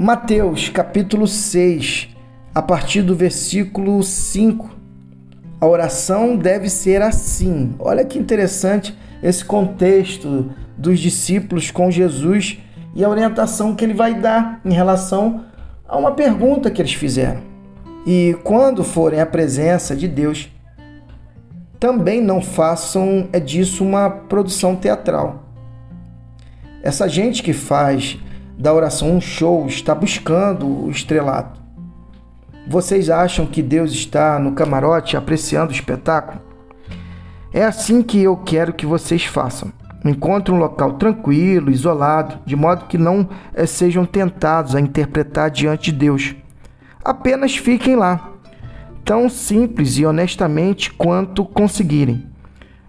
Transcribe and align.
Mateus 0.00 0.68
capítulo 0.68 1.26
6, 1.26 2.10
a 2.54 2.62
partir 2.62 3.02
do 3.02 3.16
versículo 3.16 4.00
5. 4.00 4.70
A 5.60 5.66
oração 5.66 6.36
deve 6.36 6.70
ser 6.70 7.02
assim. 7.02 7.74
Olha 7.80 8.04
que 8.04 8.16
interessante 8.16 8.96
esse 9.20 9.44
contexto 9.44 10.52
dos 10.76 11.00
discípulos 11.00 11.72
com 11.72 11.90
Jesus 11.90 12.60
e 12.94 13.04
a 13.04 13.08
orientação 13.08 13.74
que 13.74 13.84
ele 13.84 13.92
vai 13.92 14.14
dar 14.14 14.60
em 14.64 14.72
relação 14.72 15.44
a 15.88 15.98
uma 15.98 16.12
pergunta 16.12 16.70
que 16.70 16.80
eles 16.80 16.94
fizeram. 16.94 17.42
E 18.06 18.36
quando 18.44 18.84
forem 18.84 19.20
à 19.20 19.26
presença 19.26 19.96
de 19.96 20.06
Deus, 20.06 20.48
também 21.80 22.22
não 22.22 22.40
façam 22.40 23.28
é 23.32 23.40
disso 23.40 23.82
uma 23.82 24.08
produção 24.08 24.76
teatral. 24.76 25.42
Essa 26.84 27.08
gente 27.08 27.42
que 27.42 27.52
faz 27.52 28.16
da 28.58 28.74
oração 28.74 29.16
um 29.16 29.20
show 29.20 29.66
está 29.68 29.94
buscando 29.94 30.66
o 30.66 30.90
estrelato. 30.90 31.60
Vocês 32.66 33.08
acham 33.08 33.46
que 33.46 33.62
Deus 33.62 33.92
está 33.92 34.36
no 34.38 34.52
camarote 34.52 35.16
apreciando 35.16 35.70
o 35.70 35.74
espetáculo? 35.74 36.40
É 37.52 37.64
assim 37.64 38.02
que 38.02 38.20
eu 38.20 38.36
quero 38.36 38.72
que 38.72 38.84
vocês 38.84 39.24
façam. 39.24 39.72
Encontre 40.04 40.52
um 40.52 40.58
local 40.58 40.94
tranquilo, 40.94 41.70
isolado, 41.70 42.38
de 42.44 42.56
modo 42.56 42.86
que 42.86 42.98
não 42.98 43.28
eh, 43.54 43.64
sejam 43.64 44.04
tentados 44.04 44.74
a 44.74 44.80
interpretar 44.80 45.50
diante 45.50 45.92
de 45.92 45.98
Deus. 45.98 46.34
Apenas 47.04 47.56
fiquem 47.56 47.96
lá, 47.96 48.32
tão 49.04 49.28
simples 49.28 49.98
e 49.98 50.04
honestamente 50.04 50.92
quanto 50.92 51.44
conseguirem. 51.44 52.26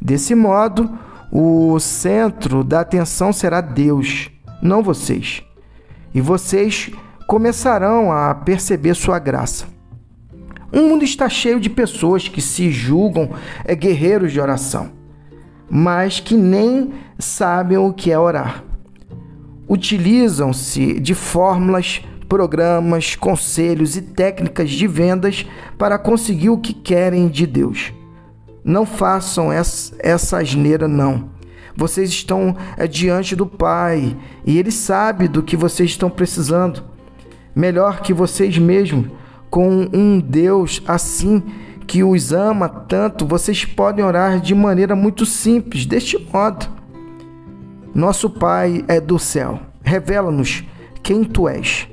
Desse 0.00 0.34
modo, 0.34 0.96
o 1.30 1.78
centro 1.80 2.64
da 2.64 2.80
atenção 2.80 3.32
será 3.32 3.60
Deus, 3.60 4.30
não 4.62 4.82
vocês. 4.82 5.42
E 6.16 6.20
vocês 6.22 6.90
começarão 7.26 8.10
a 8.10 8.34
perceber 8.34 8.94
sua 8.94 9.18
graça. 9.18 9.66
O 10.72 10.80
mundo 10.80 11.04
está 11.04 11.28
cheio 11.28 11.60
de 11.60 11.68
pessoas 11.68 12.26
que 12.26 12.40
se 12.40 12.70
julgam 12.70 13.32
é, 13.66 13.74
guerreiros 13.74 14.32
de 14.32 14.40
oração, 14.40 14.92
mas 15.68 16.18
que 16.18 16.34
nem 16.34 16.94
sabem 17.18 17.76
o 17.76 17.92
que 17.92 18.10
é 18.10 18.18
orar. 18.18 18.64
Utilizam-se 19.68 20.98
de 21.00 21.12
fórmulas, 21.12 22.02
programas, 22.26 23.14
conselhos 23.14 23.94
e 23.94 24.00
técnicas 24.00 24.70
de 24.70 24.86
vendas 24.86 25.44
para 25.76 25.98
conseguir 25.98 26.48
o 26.48 26.56
que 26.56 26.72
querem 26.72 27.28
de 27.28 27.46
Deus. 27.46 27.92
Não 28.64 28.86
façam 28.86 29.52
essa, 29.52 30.38
asneira, 30.38 30.88
não. 30.88 31.28
Vocês 31.76 32.10
estão 32.10 32.56
é, 32.76 32.86
diante 32.86 33.36
do 33.36 33.46
Pai 33.46 34.16
e 34.44 34.58
Ele 34.58 34.70
sabe 34.70 35.28
do 35.28 35.42
que 35.42 35.56
vocês 35.56 35.90
estão 35.90 36.08
precisando. 36.08 36.82
Melhor 37.54 38.00
que 38.00 38.12
vocês 38.12 38.56
mesmos, 38.58 39.06
com 39.50 39.88
um 39.92 40.18
Deus 40.18 40.82
assim 40.86 41.42
que 41.86 42.02
os 42.02 42.32
ama 42.32 42.68
tanto, 42.68 43.26
vocês 43.26 43.64
podem 43.64 44.04
orar 44.04 44.40
de 44.40 44.54
maneira 44.54 44.96
muito 44.96 45.24
simples, 45.24 45.86
deste 45.86 46.18
modo. 46.32 46.66
Nosso 47.94 48.28
Pai 48.28 48.84
é 48.88 49.00
do 49.00 49.18
céu, 49.18 49.60
revela-nos 49.82 50.64
quem 51.02 51.22
tu 51.22 51.48
és. 51.48 51.88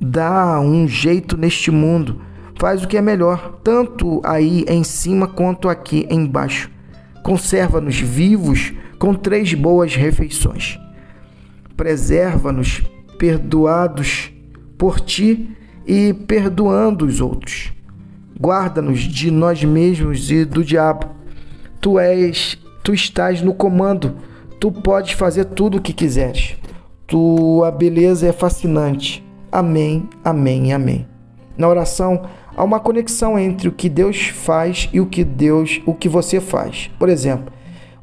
Dá 0.00 0.60
um 0.60 0.86
jeito 0.86 1.36
neste 1.36 1.70
mundo 1.70 2.20
faz 2.62 2.84
o 2.84 2.86
que 2.86 2.96
é 2.96 3.02
melhor, 3.02 3.58
tanto 3.64 4.20
aí 4.24 4.64
em 4.68 4.84
cima 4.84 5.26
quanto 5.26 5.68
aqui 5.68 6.06
embaixo. 6.08 6.70
Conserva-nos 7.22 7.98
vivos 7.98 8.72
com 8.98 9.14
três 9.14 9.54
boas 9.54 9.94
refeições. 9.94 10.78
Preserva-nos 11.76 12.82
perdoados 13.18 14.32
por 14.76 15.00
ti 15.00 15.56
e 15.86 16.12
perdoando 16.12 17.06
os 17.06 17.20
outros. 17.20 17.72
Guarda-nos 18.40 19.00
de 19.00 19.30
nós 19.30 19.62
mesmos 19.62 20.30
e 20.30 20.44
do 20.44 20.64
diabo. 20.64 21.06
Tu 21.80 21.98
és, 21.98 22.58
tu 22.82 22.92
estás 22.92 23.40
no 23.42 23.54
comando. 23.54 24.16
Tu 24.58 24.70
podes 24.70 25.12
fazer 25.12 25.44
tudo 25.46 25.78
o 25.78 25.80
que 25.80 25.92
quiseres. 25.92 26.56
Tua 27.06 27.70
beleza 27.70 28.26
é 28.26 28.32
fascinante. 28.32 29.24
Amém, 29.50 30.08
amém, 30.24 30.72
amém. 30.72 31.06
Na 31.56 31.68
oração, 31.68 32.22
há 32.56 32.64
uma 32.64 32.80
conexão 32.80 33.38
entre 33.38 33.68
o 33.68 33.72
que 33.72 33.88
Deus 33.88 34.28
faz 34.28 34.88
e 34.92 35.00
o 35.00 35.06
que 35.06 35.24
Deus, 35.24 35.80
o 35.86 35.94
que 35.94 36.08
você 36.08 36.40
faz. 36.40 36.90
Por 36.98 37.08
exemplo, 37.08 37.52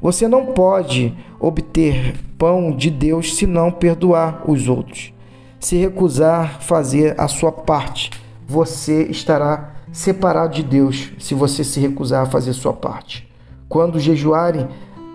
você 0.00 0.26
não 0.26 0.46
pode 0.46 1.14
obter 1.38 2.14
pão 2.38 2.74
de 2.74 2.90
Deus 2.90 3.36
se 3.36 3.46
não 3.46 3.70
perdoar 3.70 4.44
os 4.50 4.68
outros. 4.68 5.12
Se 5.58 5.76
recusar 5.76 6.62
fazer 6.62 7.14
a 7.20 7.28
sua 7.28 7.52
parte, 7.52 8.10
você 8.46 9.04
estará 9.04 9.74
separado 9.92 10.54
de 10.54 10.62
Deus 10.62 11.12
se 11.18 11.34
você 11.34 11.62
se 11.62 11.78
recusar 11.80 12.22
a 12.22 12.30
fazer 12.30 12.50
a 12.50 12.54
sua 12.54 12.72
parte. 12.72 13.28
Quando 13.68 14.00
jejuarem 14.00 14.68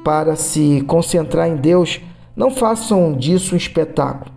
para 0.04 0.36
se 0.36 0.84
concentrar 0.88 1.48
em 1.48 1.56
Deus, 1.56 2.00
não 2.36 2.52
façam 2.52 3.14
disso 3.14 3.56
um 3.56 3.58
espetáculo. 3.58 4.35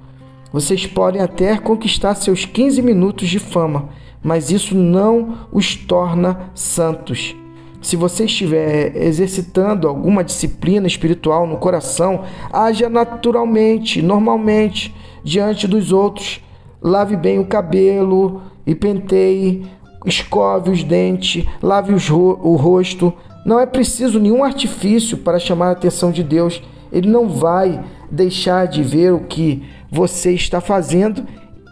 Vocês 0.53 0.87
podem 0.87 1.21
até 1.21 1.57
conquistar 1.59 2.15
seus 2.15 2.45
15 2.45 2.81
minutos 2.83 3.29
de 3.29 3.39
fama 3.39 3.89
mas 4.23 4.51
isso 4.51 4.75
não 4.75 5.47
os 5.53 5.75
torna 5.75 6.51
santos. 6.55 7.37
Se 7.81 7.97
você 7.97 8.25
estiver 8.25 8.97
exercitando 8.97 9.87
alguma 9.87 10.25
disciplina 10.25 10.87
espiritual 10.87 11.47
no 11.47 11.59
coração, 11.59 12.25
haja 12.53 12.89
naturalmente, 12.89 14.03
normalmente, 14.03 14.95
diante 15.23 15.69
dos 15.69 15.93
outros. 15.93 16.41
Lave 16.83 17.17
bem 17.17 17.39
o 17.39 17.47
cabelo 17.47 18.43
e 18.67 18.75
penteie, 18.75 19.65
escove 20.05 20.71
os 20.71 20.83
dentes, 20.83 21.47
lave 21.63 21.95
o 21.95 22.57
rosto. 22.57 23.13
Não 23.47 23.61
é 23.61 23.67
preciso 23.67 24.19
nenhum 24.19 24.43
artifício 24.43 25.19
para 25.19 25.39
chamar 25.39 25.69
a 25.69 25.73
atenção 25.73 26.11
de 26.11 26.25
Deus. 26.25 26.61
Ele 26.93 27.09
não 27.09 27.29
vai 27.29 27.83
deixar 28.11 28.67
de 28.67 28.83
ver 28.83 29.13
o 29.13 29.21
que 29.21 29.63
você 29.91 30.33
está 30.33 30.61
fazendo, 30.61 31.27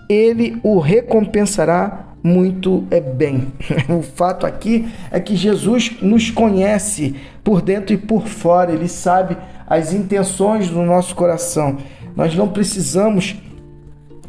ele 0.08 0.58
o 0.62 0.78
recompensará 0.78 2.06
muito 2.22 2.84
é 2.90 3.00
bem. 3.00 3.52
O 3.88 4.02
fato 4.02 4.46
aqui 4.46 4.88
é 5.10 5.20
que 5.20 5.36
Jesus 5.36 5.96
nos 6.02 6.30
conhece 6.30 7.14
por 7.44 7.62
dentro 7.62 7.94
e 7.94 7.98
por 7.98 8.26
fora, 8.26 8.72
ele 8.72 8.88
sabe 8.88 9.36
as 9.66 9.92
intenções 9.92 10.68
do 10.68 10.82
nosso 10.82 11.14
coração. 11.14 11.78
Nós 12.16 12.34
não 12.34 12.48
precisamos 12.48 13.36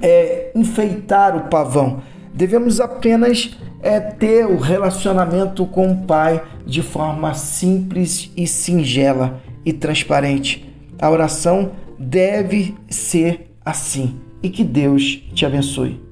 é, 0.01 0.51
enfeitar 0.53 1.35
o 1.35 1.49
pavão, 1.49 2.01
devemos 2.33 2.79
apenas 2.79 3.57
é, 3.81 3.99
ter 3.99 4.45
o 4.45 4.57
relacionamento 4.57 5.65
com 5.65 5.91
o 5.91 5.97
Pai 6.03 6.43
de 6.65 6.81
forma 6.81 7.33
simples 7.33 8.31
e 8.35 8.45
singela 8.45 9.41
e 9.65 9.73
transparente. 9.73 10.66
A 10.99 11.09
oração 11.09 11.71
deve 11.97 12.75
ser 12.89 13.51
assim 13.63 14.19
e 14.41 14.49
que 14.49 14.63
Deus 14.63 15.21
te 15.33 15.45
abençoe. 15.45 16.06